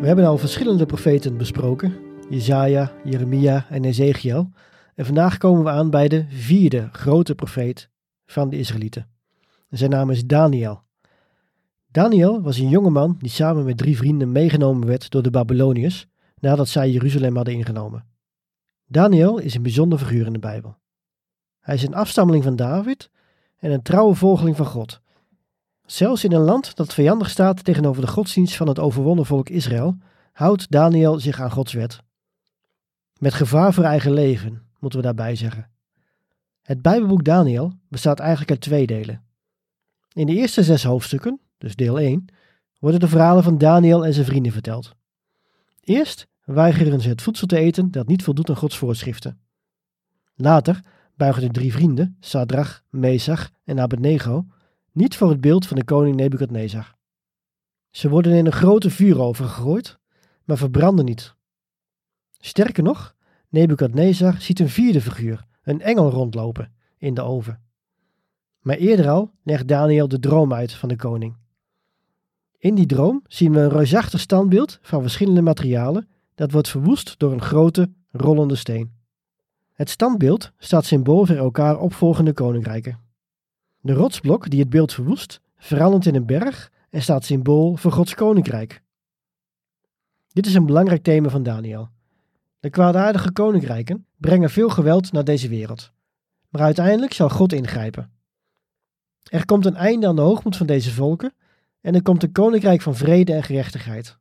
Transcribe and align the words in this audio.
We 0.00 0.06
hebben 0.06 0.26
al 0.26 0.38
verschillende 0.38 0.86
profeten 0.86 1.36
besproken, 1.36 1.96
Jezaja, 2.30 2.92
Jeremia 3.04 3.66
en 3.68 3.84
Ezekiel. 3.84 4.50
En 4.94 5.04
vandaag 5.04 5.38
komen 5.38 5.64
we 5.64 5.70
aan 5.70 5.90
bij 5.90 6.08
de 6.08 6.24
vierde 6.28 6.88
grote 6.92 7.34
profeet 7.34 7.90
van 8.26 8.50
de 8.50 8.58
Israëlieten. 8.58 9.08
zijn 9.70 9.90
naam 9.90 10.10
is 10.10 10.26
Daniel. 10.26 10.82
Daniel 11.90 12.42
was 12.42 12.58
een 12.58 12.68
jonge 12.68 12.90
man 12.90 13.16
die 13.18 13.30
samen 13.30 13.64
met 13.64 13.76
drie 13.76 13.96
vrienden 13.96 14.32
meegenomen 14.32 14.88
werd 14.88 15.10
door 15.10 15.22
de 15.22 15.30
Babyloniërs 15.30 16.06
nadat 16.40 16.68
zij 16.68 16.90
Jeruzalem 16.90 17.36
hadden 17.36 17.54
ingenomen. 17.54 18.04
Daniel 18.86 19.38
is 19.38 19.54
een 19.54 19.62
bijzonder 19.62 19.98
figuur 19.98 20.26
in 20.26 20.32
de 20.32 20.38
Bijbel. 20.38 20.76
Hij 21.60 21.74
is 21.74 21.82
een 21.82 21.94
afstammeling 21.94 22.44
van 22.44 22.56
David 22.56 23.10
en 23.56 23.70
een 23.72 23.82
trouwe 23.82 24.14
volgeling 24.14 24.56
van 24.56 24.66
God. 24.66 25.00
Zelfs 25.90 26.24
in 26.24 26.32
een 26.32 26.40
land 26.40 26.76
dat 26.76 26.94
vijandig 26.94 27.30
staat 27.30 27.64
tegenover 27.64 28.02
de 28.02 28.08
godsdienst 28.08 28.56
van 28.56 28.68
het 28.68 28.78
overwonnen 28.78 29.26
volk 29.26 29.48
Israël, 29.48 29.96
houdt 30.32 30.70
Daniel 30.70 31.20
zich 31.20 31.40
aan 31.40 31.50
Gods 31.50 31.72
wet. 31.72 32.00
Met 33.18 33.34
gevaar 33.34 33.74
voor 33.74 33.84
eigen 33.84 34.12
leven, 34.12 34.62
moeten 34.78 34.98
we 34.98 35.04
daarbij 35.04 35.36
zeggen. 35.36 35.70
Het 36.62 36.82
Bijbelboek 36.82 37.24
Daniel 37.24 37.72
bestaat 37.88 38.18
eigenlijk 38.18 38.50
uit 38.50 38.60
twee 38.60 38.86
delen. 38.86 39.24
In 40.12 40.26
de 40.26 40.34
eerste 40.34 40.62
zes 40.62 40.84
hoofdstukken, 40.84 41.40
dus 41.58 41.76
deel 41.76 42.00
1, 42.00 42.24
worden 42.78 43.00
de 43.00 43.08
verhalen 43.08 43.42
van 43.42 43.58
Daniel 43.58 44.06
en 44.06 44.14
zijn 44.14 44.26
vrienden 44.26 44.52
verteld. 44.52 44.94
Eerst 45.80 46.26
weigeren 46.44 47.00
ze 47.00 47.08
het 47.08 47.22
voedsel 47.22 47.46
te 47.46 47.58
eten 47.58 47.90
dat 47.90 48.06
niet 48.06 48.22
voldoet 48.22 48.48
aan 48.48 48.56
Gods 48.56 48.78
voorschriften. 48.78 49.40
Later 50.34 50.80
buigen 51.14 51.42
de 51.42 51.50
drie 51.50 51.72
vrienden, 51.72 52.16
Sadrach, 52.20 52.82
Mesach 52.90 53.50
en 53.64 53.80
Abednego, 53.80 54.46
niet 54.98 55.16
voor 55.16 55.30
het 55.30 55.40
beeld 55.40 55.66
van 55.66 55.76
de 55.76 55.84
koning 55.84 56.16
Nebukadnezar. 56.16 56.94
Ze 57.90 58.08
worden 58.08 58.32
in 58.32 58.46
een 58.46 58.52
grote 58.52 58.90
vuuroven 58.90 59.44
gegooid, 59.44 59.98
maar 60.44 60.56
verbranden 60.56 61.04
niet. 61.04 61.34
Sterker 62.38 62.82
nog, 62.82 63.14
Nebukadnezar 63.48 64.40
ziet 64.40 64.60
een 64.60 64.68
vierde 64.68 65.00
figuur, 65.00 65.44
een 65.62 65.80
engel 65.80 66.10
rondlopen, 66.10 66.72
in 66.96 67.14
de 67.14 67.22
oven. 67.22 67.60
Maar 68.60 68.76
eerder 68.76 69.08
al 69.08 69.30
legt 69.42 69.68
Daniel 69.68 70.08
de 70.08 70.18
droom 70.18 70.52
uit 70.52 70.72
van 70.72 70.88
de 70.88 70.96
koning. 70.96 71.36
In 72.58 72.74
die 72.74 72.86
droom 72.86 73.22
zien 73.26 73.52
we 73.52 73.58
een 73.58 73.68
reusachtig 73.68 74.20
standbeeld 74.20 74.78
van 74.82 75.00
verschillende 75.02 75.42
materialen 75.42 76.08
dat 76.34 76.52
wordt 76.52 76.68
verwoest 76.68 77.18
door 77.18 77.32
een 77.32 77.42
grote, 77.42 77.92
rollende 78.10 78.56
steen. 78.56 78.92
Het 79.72 79.90
standbeeld 79.90 80.52
staat 80.58 80.84
symbool 80.84 81.26
voor 81.26 81.36
elkaar 81.36 81.78
opvolgende 81.78 82.32
koninkrijken. 82.32 83.07
De 83.88 83.94
rotsblok 83.94 84.50
die 84.50 84.60
het 84.60 84.68
beeld 84.68 84.92
verwoest, 84.92 85.40
verandert 85.56 86.06
in 86.06 86.14
een 86.14 86.26
berg 86.26 86.70
en 86.90 87.02
staat 87.02 87.24
symbool 87.24 87.76
voor 87.76 87.92
Gods 87.92 88.14
koninkrijk. 88.14 88.82
Dit 90.28 90.46
is 90.46 90.54
een 90.54 90.66
belangrijk 90.66 91.02
thema 91.02 91.28
van 91.28 91.42
Daniel. 91.42 91.88
De 92.60 92.70
kwaadaardige 92.70 93.32
koninkrijken 93.32 94.06
brengen 94.16 94.50
veel 94.50 94.68
geweld 94.68 95.12
naar 95.12 95.24
deze 95.24 95.48
wereld. 95.48 95.92
Maar 96.48 96.62
uiteindelijk 96.62 97.12
zal 97.12 97.28
God 97.28 97.52
ingrijpen. 97.52 98.10
Er 99.22 99.44
komt 99.44 99.66
een 99.66 99.76
einde 99.76 100.06
aan 100.06 100.16
de 100.16 100.22
hoogmoed 100.22 100.56
van 100.56 100.66
deze 100.66 100.92
volken 100.92 101.34
en 101.80 101.94
er 101.94 102.02
komt 102.02 102.22
een 102.22 102.32
koninkrijk 102.32 102.82
van 102.82 102.94
vrede 102.94 103.32
en 103.32 103.42
gerechtigheid. 103.42 104.18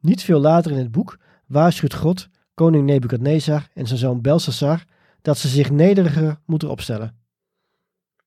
Niet 0.00 0.22
veel 0.22 0.40
later 0.40 0.70
in 0.70 0.78
het 0.78 0.90
boek 0.90 1.18
waarschuwt 1.46 1.94
God 1.94 2.28
koning 2.54 2.86
Nebukadnezar 2.86 3.68
en 3.72 3.86
zijn 3.86 3.98
zoon 3.98 4.20
Belshazzar 4.20 4.84
dat 5.22 5.38
ze 5.38 5.48
zich 5.48 5.70
nederiger 5.70 6.38
moeten 6.44 6.70
opstellen. 6.70 7.23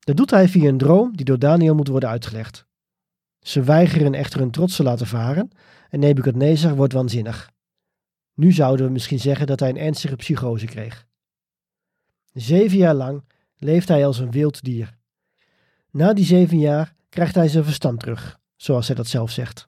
Dat 0.08 0.18
doet 0.18 0.30
hij 0.30 0.48
via 0.48 0.68
een 0.68 0.78
droom 0.78 1.16
die 1.16 1.26
door 1.26 1.40
Daniel 1.40 1.76
moet 1.76 1.88
worden 1.88 2.10
uitgelegd. 2.10 2.66
Ze 3.40 3.64
weigeren 3.64 4.14
echter 4.14 4.40
hun 4.40 4.52
trots 4.52 4.76
te 4.76 4.84
laten 4.84 5.08
varen 5.08 5.50
en 5.90 6.00
Nebukadnezar 6.00 6.76
wordt 6.76 6.94
waanzinnig. 6.94 7.52
Nu 8.34 8.52
zouden 8.52 8.86
we 8.86 8.92
misschien 8.92 9.20
zeggen 9.20 9.48
dat 9.48 9.60
hij 9.60 9.70
een 9.70 9.78
ernstige 9.78 10.16
psychose 10.16 10.66
kreeg. 10.66 11.06
Zeven 12.34 12.78
jaar 12.78 12.94
lang 12.94 13.24
leeft 13.58 13.88
hij 13.88 14.06
als 14.06 14.20
een 14.20 14.32
wild 14.32 14.64
dier. 14.64 14.98
Na 15.92 16.14
die 16.14 16.26
zeven 16.26 16.60
jaar 16.60 16.94
krijgt 17.10 17.36
hij 17.36 17.48
zijn 17.48 17.64
verstand 17.64 18.00
terug, 18.00 18.40
zoals 18.56 18.88
hij 18.88 18.96
dat 18.96 19.08
zelf 19.08 19.32
zegt. 19.32 19.68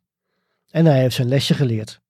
En 0.70 0.86
hij 0.86 1.00
heeft 1.00 1.16
zijn 1.16 1.28
lesje 1.28 1.54
geleerd. 1.54 2.02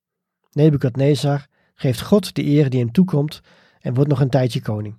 Nebukadnezar 0.52 1.48
geeft 1.74 2.02
God 2.02 2.36
de 2.36 2.46
eer 2.46 2.70
die 2.70 2.80
hem 2.80 2.92
toekomt 2.92 3.42
en 3.80 3.94
wordt 3.94 4.10
nog 4.10 4.20
een 4.20 4.30
tijdje 4.30 4.62
koning. 4.62 4.98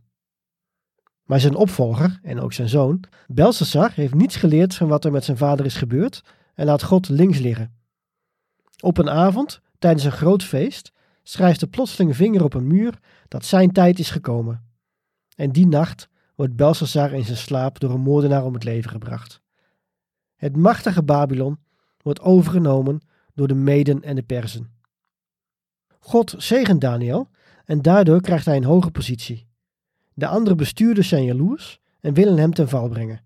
Maar 1.30 1.40
zijn 1.40 1.54
opvolger, 1.54 2.18
en 2.22 2.40
ook 2.40 2.52
zijn 2.52 2.68
zoon, 2.68 3.04
Belshazzar, 3.26 3.92
heeft 3.94 4.14
niets 4.14 4.36
geleerd 4.36 4.74
van 4.74 4.88
wat 4.88 5.04
er 5.04 5.12
met 5.12 5.24
zijn 5.24 5.36
vader 5.36 5.64
is 5.64 5.76
gebeurd 5.76 6.22
en 6.54 6.66
laat 6.66 6.82
God 6.82 7.08
links 7.08 7.38
liggen. 7.38 7.74
Op 8.80 8.98
een 8.98 9.10
avond, 9.10 9.60
tijdens 9.78 10.04
een 10.04 10.12
groot 10.12 10.42
feest, 10.42 10.92
schrijft 11.22 11.60
de 11.60 11.66
plotseling 11.66 12.16
vinger 12.16 12.44
op 12.44 12.54
een 12.54 12.66
muur 12.66 12.98
dat 13.28 13.44
zijn 13.44 13.72
tijd 13.72 13.98
is 13.98 14.10
gekomen. 14.10 14.64
En 15.36 15.52
die 15.52 15.66
nacht 15.66 16.08
wordt 16.34 16.56
Belshazzar 16.56 17.12
in 17.12 17.24
zijn 17.24 17.36
slaap 17.36 17.80
door 17.80 17.90
een 17.90 18.00
moordenaar 18.00 18.44
om 18.44 18.54
het 18.54 18.64
leven 18.64 18.90
gebracht. 18.90 19.40
Het 20.36 20.56
machtige 20.56 21.02
Babylon 21.02 21.58
wordt 22.02 22.20
overgenomen 22.20 23.00
door 23.34 23.48
de 23.48 23.54
Meden 23.54 24.02
en 24.02 24.14
de 24.14 24.22
Perzen. 24.22 24.72
God 25.98 26.34
zegent 26.38 26.80
Daniel 26.80 27.28
en 27.64 27.82
daardoor 27.82 28.20
krijgt 28.20 28.44
hij 28.46 28.56
een 28.56 28.64
hoge 28.64 28.90
positie. 28.90 29.49
De 30.20 30.26
andere 30.26 30.56
bestuurders 30.56 31.08
zijn 31.08 31.24
jaloers 31.24 31.80
en 32.00 32.14
willen 32.14 32.38
hem 32.38 32.52
ten 32.52 32.68
val 32.68 32.88
brengen. 32.88 33.24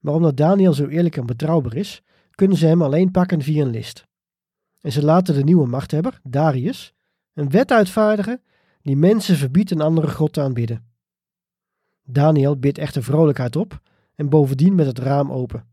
Maar 0.00 0.14
omdat 0.14 0.36
Daniel 0.36 0.72
zo 0.72 0.86
eerlijk 0.86 1.16
en 1.16 1.26
betrouwbaar 1.26 1.74
is, 1.74 2.02
kunnen 2.30 2.56
ze 2.56 2.66
hem 2.66 2.82
alleen 2.82 3.10
pakken 3.10 3.42
via 3.42 3.64
een 3.64 3.70
list. 3.70 4.06
En 4.80 4.92
ze 4.92 5.04
laten 5.04 5.34
de 5.34 5.44
nieuwe 5.44 5.66
machthebber, 5.66 6.20
Darius, 6.22 6.94
een 7.34 7.50
wet 7.50 7.72
uitvaardigen 7.72 8.42
die 8.82 8.96
mensen 8.96 9.36
verbiedt 9.36 9.70
een 9.70 9.80
andere 9.80 10.08
god 10.08 10.32
te 10.32 10.40
aanbidden. 10.40 10.86
Daniel 12.04 12.58
bidt 12.58 12.78
echter 12.78 13.02
vrolijk 13.02 13.54
op 13.54 13.80
en 14.14 14.28
bovendien 14.28 14.74
met 14.74 14.86
het 14.86 14.98
raam 14.98 15.32
open. 15.32 15.66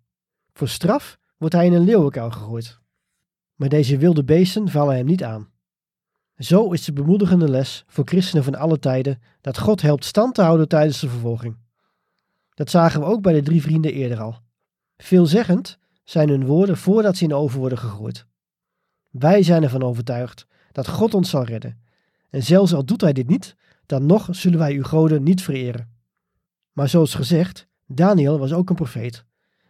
Voor 0.53 0.67
straf 0.67 1.17
wordt 1.37 1.53
hij 1.53 1.65
in 1.65 1.73
een 1.73 1.83
leeuwenkuil 1.83 2.31
gegooid. 2.31 2.79
Maar 3.55 3.69
deze 3.69 3.97
wilde 3.97 4.23
beesten 4.23 4.69
vallen 4.69 4.95
hem 4.95 5.05
niet 5.05 5.23
aan. 5.23 5.49
Zo 6.37 6.71
is 6.71 6.85
de 6.85 6.93
bemoedigende 6.93 7.49
les 7.49 7.83
voor 7.87 8.07
christenen 8.07 8.43
van 8.43 8.55
alle 8.55 8.79
tijden 8.79 9.21
dat 9.41 9.57
God 9.57 9.81
helpt 9.81 10.05
stand 10.05 10.35
te 10.35 10.41
houden 10.41 10.67
tijdens 10.67 10.99
de 10.99 11.09
vervolging. 11.09 11.57
Dat 12.53 12.69
zagen 12.69 12.99
we 12.99 13.05
ook 13.05 13.21
bij 13.21 13.33
de 13.33 13.41
drie 13.41 13.61
vrienden 13.61 13.93
eerder 13.93 14.19
al. 14.19 14.39
Veelzeggend 14.97 15.77
zijn 16.03 16.29
hun 16.29 16.45
woorden 16.45 16.77
voordat 16.77 17.17
ze 17.17 17.23
in 17.23 17.29
de 17.29 17.35
oven 17.35 17.59
worden 17.59 17.77
gegooid. 17.77 18.25
Wij 19.11 19.43
zijn 19.43 19.63
ervan 19.63 19.83
overtuigd 19.83 20.47
dat 20.71 20.87
God 20.87 21.13
ons 21.13 21.29
zal 21.29 21.43
redden. 21.43 21.79
En 22.29 22.43
zelfs 22.43 22.73
al 22.73 22.85
doet 22.85 23.01
hij 23.01 23.13
dit 23.13 23.27
niet, 23.27 23.55
dan 23.85 24.05
nog 24.05 24.27
zullen 24.31 24.59
wij 24.59 24.73
uw 24.73 24.83
goden 24.83 25.23
niet 25.23 25.41
vereren. 25.41 25.89
Maar 26.71 26.89
zoals 26.89 27.15
gezegd, 27.15 27.67
Daniel 27.85 28.39
was 28.39 28.53
ook 28.53 28.69
een 28.69 28.75
profeet. 28.75 29.25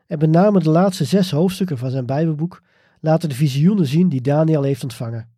En 0.07 0.19
met 0.19 0.29
name 0.29 0.59
de 0.59 0.69
laatste 0.69 1.05
zes 1.05 1.31
hoofdstukken 1.31 1.77
van 1.77 1.89
zijn 1.89 2.05
Bijbelboek 2.05 2.61
laten 2.99 3.29
de 3.29 3.35
visioenen 3.35 3.85
zien 3.85 4.09
die 4.09 4.21
Daniel 4.21 4.63
heeft 4.63 4.83
ontvangen. 4.83 5.34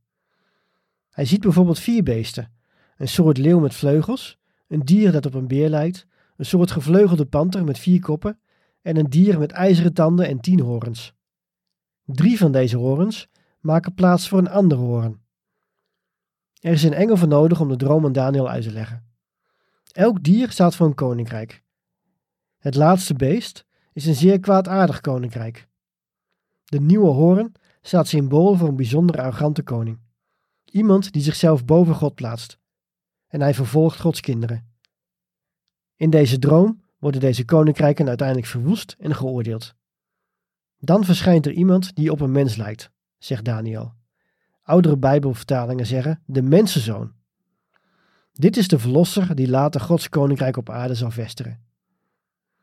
Hij 1.18 1.26
ziet 1.26 1.42
bijvoorbeeld 1.42 1.80
vier 1.80 2.04
beesten: 2.04 2.52
een 2.98 3.08
soort 3.08 3.38
leeuw 3.38 3.60
met 3.60 3.74
vleugels, 3.74 4.38
een 4.68 4.80
dier 4.80 5.12
dat 5.12 5.26
op 5.26 5.34
een 5.34 5.48
beer 5.48 5.70
lijkt, 5.70 6.08
een 6.36 6.46
soort 6.46 6.72
gevleugelde 6.72 7.26
panter 7.26 7.64
met 7.64 7.80
vier 7.80 8.00
koppen 8.00 8.40
en 8.82 8.98
een 8.98 9.10
dier 9.10 9.40
met 9.40 9.52
ijzeren 9.52 9.94
tanden 9.94 10.28
en 10.28 10.40
tien 10.40 10.60
horens. 10.60 11.14
Drie 12.06 12.38
van 12.38 12.52
deze 12.52 12.78
horens 12.78 13.28
maken 13.60 13.94
plaats 13.94 14.28
voor 14.28 14.40
een 14.40 14.50
andere 14.50 14.82
hoorn. 14.82 15.22
Er 16.60 16.72
is 16.72 16.84
een 16.84 16.94
engel 16.94 17.18
voor 17.18 17.28
nodig 17.28 17.62
om 17.62 17.68
de 17.68 17.76
droom 17.76 18.06
aan 18.06 18.12
Daniel 18.12 18.50
uit 18.50 18.64
te 18.64 18.72
leggen. 18.72 19.06
Elk 19.92 20.24
dier 20.24 20.52
staat 20.52 20.76
voor 20.76 20.88
een 20.88 20.96
koninkrijk. 20.96 21.64
Het 22.58 22.76
laatste 22.76 23.14
beest 23.14 23.66
is 23.94 24.06
een 24.06 24.16
zeer 24.16 24.40
kwaadaardig 24.40 25.02
koninkrijk. 25.02 25.68
De 26.64 26.80
nieuwe 26.80 27.10
hoorn 27.10 27.52
staat 27.82 28.08
symbool 28.08 28.56
voor 28.56 28.68
een 28.68 28.76
bijzonder 28.76 29.22
arrogante 29.22 29.64
koning. 29.64 30.06
Iemand 30.72 31.12
die 31.12 31.22
zichzelf 31.22 31.66
boven 31.66 31.96
God 31.96 32.16
plaatst. 32.16 32.60
En 33.28 33.42
hij 33.42 33.54
vervolgt 33.54 34.00
Gods 34.00 34.22
kinderen. 34.22 34.72
In 35.96 36.10
deze 36.10 36.40
droom 36.40 36.84
worden 37.00 37.22
deze 37.22 37.46
koninkrijken 37.46 38.08
uiteindelijk 38.08 38.48
verwoest 38.48 38.96
en 39.00 39.16
geoordeeld. 39.16 39.76
Dan 40.80 41.06
verschijnt 41.06 41.46
er 41.46 41.52
iemand 41.52 41.96
die 41.96 42.12
op 42.12 42.22
een 42.22 42.32
mens 42.32 42.56
lijkt, 42.56 42.92
zegt 43.18 43.46
Daniel. 43.46 43.94
Oudere 44.62 44.98
Bijbelvertalingen 44.98 45.86
zeggen 45.86 46.22
de 46.26 46.42
mensenzoon. 46.42 47.12
Dit 48.34 48.58
is 48.58 48.68
de 48.68 48.80
verlosser 48.80 49.36
die 49.36 49.50
later 49.50 49.82
Gods 49.82 50.10
koninkrijk 50.10 50.58
op 50.58 50.70
aarde 50.70 50.96
zal 50.96 51.12
vestigen. 51.12 51.66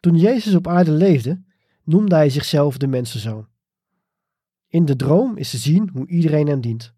Toen 0.00 0.16
Jezus 0.16 0.54
op 0.54 0.66
aarde 0.66 0.90
leefde, 0.90 1.42
noemde 1.84 2.14
hij 2.14 2.28
zichzelf 2.28 2.76
de 2.76 2.86
mensenzoon. 2.86 3.48
In 4.68 4.84
de 4.84 4.96
droom 4.96 5.36
is 5.36 5.50
te 5.50 5.58
zien 5.58 5.88
hoe 5.92 6.06
iedereen 6.06 6.46
hem 6.46 6.60
dient. 6.60 6.94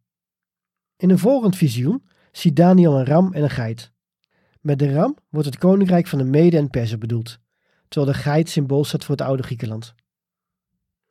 In 0.97 1.11
een 1.11 1.19
volgend 1.19 1.57
visioen 1.57 2.07
ziet 2.33 2.57
Daniel 2.57 2.99
een 2.99 3.05
ram 3.05 3.33
en 3.33 3.43
een 3.43 3.51
geit. 3.51 3.93
Met 4.61 4.79
de 4.79 4.93
ram 4.93 5.17
wordt 5.29 5.47
het 5.49 5.59
koninkrijk 5.59 6.07
van 6.07 6.19
de 6.19 6.25
Mede 6.25 6.57
en 6.57 6.71
Persen 6.71 6.99
bedoeld, 6.99 7.39
terwijl 7.89 8.13
de 8.13 8.19
geit 8.19 8.49
symbool 8.49 8.85
staat 8.85 9.05
voor 9.05 9.17
het 9.17 9.27
oude 9.27 9.43
Griekenland. 9.43 9.95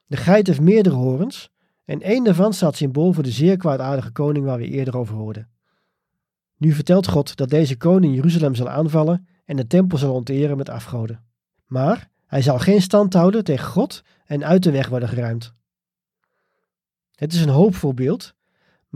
De 0.06 0.18
geit 0.18 0.48
heeft 0.48 0.62
meerdere 0.62 0.96
horens 0.96 1.50
en 1.86 2.02
één 2.02 2.24
daarvan 2.24 2.54
staat 2.54 2.76
symbool 2.76 3.14
voor 3.14 3.24
de 3.24 3.32
zeer 3.32 3.58
kwaadaardige 3.58 4.12
koning 4.12 4.46
waar 4.46 4.58
we 4.58 4.68
eerder 4.68 4.98
over 4.98 5.16
hoorden. 5.16 5.50
Nu 6.58 6.72
vertelt 6.72 7.08
God 7.08 7.36
dat 7.36 7.50
deze 7.50 7.78
koning 7.78 8.16
Jeruzalem 8.16 8.56
zal 8.56 8.70
aanvallen 8.70 9.28
en 9.46 9.56
de 9.56 9.68
tempel 9.68 9.98
zal 9.98 10.14
onteren 10.14 10.58
met 10.58 10.70
afgoden. 10.70 11.24
Maar 11.66 12.10
hij 12.28 12.42
zal 12.42 12.60
geen 12.60 12.82
stand 12.82 13.14
houden 13.14 13.44
tegen 13.44 13.68
God 13.68 14.04
en 14.26 14.46
uit 14.46 14.64
de 14.64 14.72
weg 14.72 14.90
worden 14.90 15.10
geruimd. 15.10 15.54
Het 17.16 17.34
is 17.34 17.42
een 17.42 17.50
hoopvol 17.50 17.94
beeld, 17.94 18.36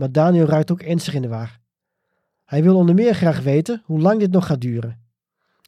maar 0.00 0.12
Daniel 0.12 0.46
raakt 0.46 0.70
ook 0.70 0.82
ernstig 0.82 1.14
in 1.14 1.22
de 1.22 1.28
war. 1.28 1.60
Hij 2.44 2.62
wil 2.62 2.76
onder 2.76 2.94
meer 2.94 3.14
graag 3.14 3.42
weten 3.42 3.82
hoe 3.84 4.00
lang 4.00 4.20
dit 4.20 4.30
nog 4.30 4.46
gaat 4.46 4.60
duren. 4.60 5.00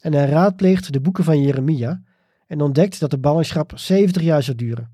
En 0.01 0.13
hij 0.13 0.25
raadpleegt 0.25 0.93
de 0.93 1.01
boeken 1.01 1.23
van 1.23 1.41
Jeremia 1.41 2.01
en 2.47 2.61
ontdekt 2.61 2.99
dat 2.99 3.11
de 3.11 3.17
ballingschap 3.17 3.71
70 3.75 4.21
jaar 4.21 4.43
zou 4.43 4.57
duren. 4.57 4.91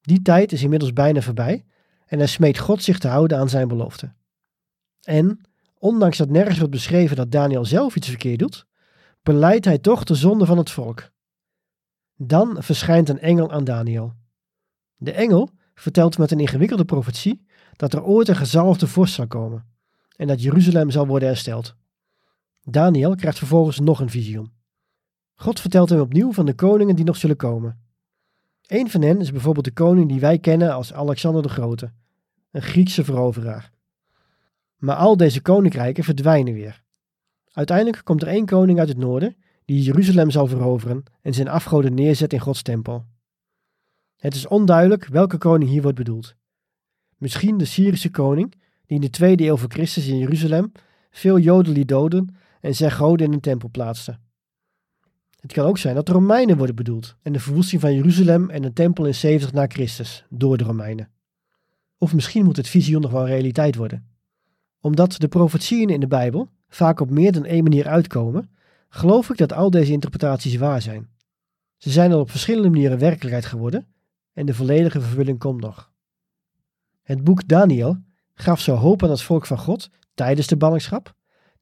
Die 0.00 0.22
tijd 0.22 0.52
is 0.52 0.62
inmiddels 0.62 0.92
bijna 0.92 1.20
voorbij 1.20 1.64
en 2.06 2.18
hij 2.18 2.26
smeekt 2.26 2.58
God 2.58 2.82
zich 2.82 2.98
te 2.98 3.08
houden 3.08 3.38
aan 3.38 3.48
zijn 3.48 3.68
belofte. 3.68 4.12
En, 5.02 5.40
ondanks 5.78 6.16
dat 6.16 6.30
nergens 6.30 6.58
wordt 6.58 6.72
beschreven 6.72 7.16
dat 7.16 7.30
Daniel 7.30 7.64
zelf 7.64 7.96
iets 7.96 8.08
verkeerd 8.08 8.38
doet, 8.38 8.66
beleidt 9.22 9.64
hij 9.64 9.78
toch 9.78 10.04
de 10.04 10.14
zonde 10.14 10.46
van 10.46 10.58
het 10.58 10.70
volk. 10.70 11.10
Dan 12.16 12.62
verschijnt 12.62 13.08
een 13.08 13.20
engel 13.20 13.52
aan 13.52 13.64
Daniel. 13.64 14.14
De 14.96 15.12
engel 15.12 15.50
vertelt 15.74 16.18
met 16.18 16.30
een 16.30 16.40
ingewikkelde 16.40 16.84
profetie 16.84 17.46
dat 17.78 17.92
er 17.92 18.02
ooit 18.02 18.28
een 18.28 18.36
gezalfde 18.36 18.86
vorst 18.86 19.14
zal 19.14 19.26
komen 19.26 19.66
en 20.16 20.26
dat 20.26 20.42
Jeruzalem 20.42 20.90
zal 20.90 21.06
worden 21.06 21.28
hersteld. 21.28 21.74
Daniel 22.62 23.14
krijgt 23.14 23.38
vervolgens 23.38 23.80
nog 23.80 24.00
een 24.00 24.10
visioen. 24.10 24.52
God 25.34 25.60
vertelt 25.60 25.88
hem 25.88 26.00
opnieuw 26.00 26.32
van 26.32 26.46
de 26.46 26.54
koningen 26.54 26.96
die 26.96 27.04
nog 27.04 27.16
zullen 27.16 27.36
komen. 27.36 27.80
Een 28.66 28.90
van 28.90 29.02
hen 29.02 29.20
is 29.20 29.32
bijvoorbeeld 29.32 29.64
de 29.64 29.72
koning 29.72 30.08
die 30.08 30.20
wij 30.20 30.38
kennen 30.38 30.72
als 30.72 30.92
Alexander 30.92 31.42
de 31.42 31.48
Grote, 31.48 31.92
een 32.50 32.62
Griekse 32.62 33.04
veroveraar. 33.04 33.70
Maar 34.76 34.96
al 34.96 35.16
deze 35.16 35.40
koninkrijken 35.40 36.04
verdwijnen 36.04 36.54
weer. 36.54 36.82
Uiteindelijk 37.52 38.04
komt 38.04 38.22
er 38.22 38.28
één 38.28 38.46
koning 38.46 38.78
uit 38.78 38.88
het 38.88 38.98
noorden 38.98 39.36
die 39.64 39.82
Jeruzalem 39.82 40.30
zal 40.30 40.46
veroveren 40.46 41.02
en 41.22 41.34
zijn 41.34 41.48
afgoden 41.48 41.94
neerzet 41.94 42.32
in 42.32 42.40
Gods 42.40 42.62
tempel. 42.62 43.04
Het 44.16 44.34
is 44.34 44.46
onduidelijk 44.46 45.06
welke 45.06 45.38
koning 45.38 45.70
hier 45.70 45.82
wordt 45.82 45.96
bedoeld. 45.96 46.36
Misschien 47.18 47.58
de 47.58 47.64
Syrische 47.64 48.10
koning, 48.10 48.50
die 48.86 48.96
in 48.96 49.00
de 49.00 49.10
tweede 49.10 49.44
eeuw 49.44 49.56
voor 49.56 49.70
Christus 49.70 50.06
in 50.06 50.18
Jeruzalem 50.18 50.72
veel 51.10 51.38
Joden 51.38 51.72
liet 51.72 51.88
doden 51.88 52.36
en 52.60 52.74
zijn 52.74 52.90
goden 52.90 53.26
in 53.26 53.32
een 53.32 53.40
tempel 53.40 53.68
plaatste. 53.68 54.18
Het 55.40 55.52
kan 55.52 55.66
ook 55.66 55.78
zijn 55.78 55.94
dat 55.94 56.06
de 56.06 56.12
Romeinen 56.12 56.56
worden 56.56 56.74
bedoeld 56.74 57.16
en 57.22 57.32
de 57.32 57.40
verwoesting 57.40 57.80
van 57.80 57.94
Jeruzalem 57.94 58.50
en 58.50 58.62
de 58.62 58.72
tempel 58.72 59.06
in 59.06 59.14
70 59.14 59.52
na 59.52 59.66
Christus 59.66 60.24
door 60.28 60.56
de 60.56 60.64
Romeinen. 60.64 61.10
Of 61.98 62.14
misschien 62.14 62.44
moet 62.44 62.56
het 62.56 62.68
visioen 62.68 63.00
nog 63.00 63.10
wel 63.10 63.26
realiteit 63.26 63.76
worden. 63.76 64.06
Omdat 64.80 65.14
de 65.18 65.28
profetieën 65.28 65.88
in 65.88 66.00
de 66.00 66.06
Bijbel 66.06 66.48
vaak 66.68 67.00
op 67.00 67.10
meer 67.10 67.32
dan 67.32 67.44
één 67.44 67.62
manier 67.62 67.88
uitkomen, 67.88 68.50
geloof 68.88 69.30
ik 69.30 69.36
dat 69.36 69.52
al 69.52 69.70
deze 69.70 69.92
interpretaties 69.92 70.56
waar 70.56 70.82
zijn. 70.82 71.08
Ze 71.76 71.90
zijn 71.90 72.12
al 72.12 72.20
op 72.20 72.30
verschillende 72.30 72.70
manieren 72.70 72.98
werkelijkheid 72.98 73.46
geworden 73.46 73.86
en 74.32 74.46
de 74.46 74.54
volledige 74.54 75.00
vervulling 75.00 75.38
komt 75.38 75.60
nog. 75.60 75.92
Het 77.08 77.24
boek 77.24 77.48
Daniel 77.48 78.02
gaf 78.34 78.60
zo 78.60 78.74
hoop 78.74 79.02
aan 79.02 79.10
het 79.10 79.22
volk 79.22 79.46
van 79.46 79.58
God 79.58 79.90
tijdens 80.14 80.46
de 80.46 80.56
ballingschap, 80.56 81.14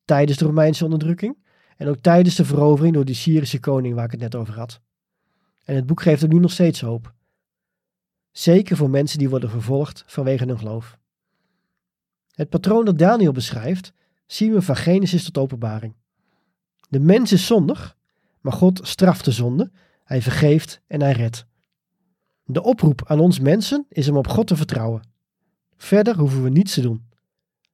tijdens 0.04 0.38
de 0.38 0.44
Romeinse 0.44 0.84
onderdrukking 0.84 1.36
en 1.76 1.88
ook 1.88 1.98
tijdens 1.98 2.34
de 2.34 2.44
verovering 2.44 2.94
door 2.94 3.04
de 3.04 3.14
Syrische 3.14 3.60
koning 3.60 3.94
waar 3.94 4.04
ik 4.04 4.10
het 4.10 4.20
net 4.20 4.34
over 4.34 4.54
had. 4.54 4.80
En 5.64 5.74
het 5.74 5.86
boek 5.86 6.02
geeft 6.02 6.24
ook 6.24 6.32
nu 6.32 6.38
nog 6.38 6.52
steeds 6.52 6.80
hoop. 6.80 7.14
Zeker 8.30 8.76
voor 8.76 8.90
mensen 8.90 9.18
die 9.18 9.28
worden 9.28 9.50
vervolgd 9.50 10.04
vanwege 10.06 10.44
hun 10.44 10.58
geloof. 10.58 10.98
Het 12.34 12.48
patroon 12.48 12.84
dat 12.84 12.98
Daniel 12.98 13.32
beschrijft 13.32 13.92
zien 14.26 14.52
we 14.52 14.62
van 14.62 14.76
Genesis 14.76 15.24
tot 15.24 15.38
Openbaring. 15.38 15.94
De 16.88 17.00
mens 17.00 17.32
is 17.32 17.46
zondig, 17.46 17.96
maar 18.40 18.52
God 18.52 18.80
straft 18.82 19.24
de 19.24 19.32
zonde, 19.32 19.70
hij 20.04 20.22
vergeeft 20.22 20.80
en 20.86 21.00
hij 21.00 21.12
redt. 21.12 21.46
De 22.44 22.62
oproep 22.62 23.02
aan 23.04 23.20
ons 23.20 23.40
mensen 23.40 23.86
is 23.88 24.08
om 24.08 24.16
op 24.16 24.28
God 24.28 24.46
te 24.46 24.56
vertrouwen. 24.56 25.14
Verder 25.76 26.18
hoeven 26.18 26.42
we 26.42 26.50
niets 26.50 26.74
te 26.74 26.80
doen. 26.80 27.08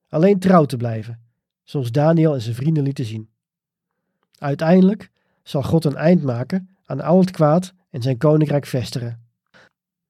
Alleen 0.09 0.39
trouw 0.39 0.65
te 0.65 0.77
blijven, 0.77 1.21
zoals 1.63 1.93
Daniel 1.93 2.35
en 2.35 2.41
zijn 2.41 2.55
vrienden 2.55 2.83
lieten 2.83 3.05
zien. 3.05 3.31
Uiteindelijk 4.39 5.11
zal 5.43 5.63
God 5.63 5.85
een 5.85 5.97
eind 5.97 6.23
maken 6.23 6.77
aan 6.85 7.01
al 7.01 7.21
het 7.21 7.31
kwaad 7.31 7.73
en 7.91 8.03
zijn 8.03 8.19
koninkrijk 8.19 8.67
vestigen. 8.67 9.21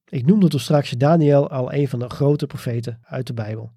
Ik 0.08 0.26
noemde 0.26 0.48
toen 0.48 0.60
straks 0.60 0.90
Daniel 0.90 1.50
al 1.50 1.72
een 1.72 1.88
van 1.88 1.98
de 1.98 2.08
grote 2.08 2.46
profeten 2.46 3.00
uit 3.02 3.26
de 3.26 3.34
Bijbel. 3.34 3.70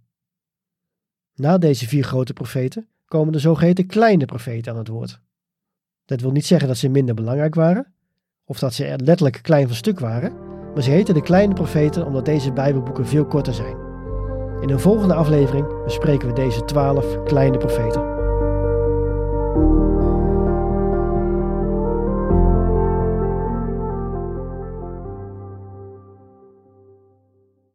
Na 1.36 1.58
deze 1.58 1.88
vier 1.88 2.04
grote 2.04 2.34
profeten 2.34 2.88
komen 3.06 3.34
de 3.34 3.40
zogeheten 3.40 3.86
kleine 3.86 4.26
profeten 4.26 4.72
aan 4.72 4.78
het 4.78 4.88
woord. 4.88 5.20
Dat 6.06 6.22
wil 6.22 6.32
niet 6.32 6.46
zeggen 6.46 6.68
dat 6.68 6.78
ze 6.78 6.90
minder 6.90 7.16
belangrijk 7.16 7.56
waren, 7.56 7.94
of 8.44 8.60
dat 8.60 8.74
ze 8.74 9.00
letterlijk 9.04 9.40
klein 9.42 9.68
van 9.68 9.76
stuk 9.76 10.00
waren, 10.00 10.36
maar 10.74 10.84
ze 10.84 10.90
heten 10.90 11.14
de 11.14 11.22
kleine 11.22 11.54
profeten 11.54 12.06
omdat 12.06 12.26
deze 12.26 12.54
Bijbelboeken 12.54 13.08
veel 13.08 13.26
korter 13.26 13.54
zijn. 13.54 13.85
In 14.66 14.72
een 14.72 14.80
volgende 14.80 15.14
aflevering 15.14 15.84
bespreken 15.84 16.28
we 16.28 16.34
deze 16.34 16.66
twaalf 16.66 17.24
kleine 17.24 17.58
profeten. 17.58 18.15